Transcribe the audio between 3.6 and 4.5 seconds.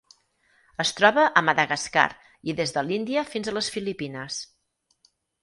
Filipines.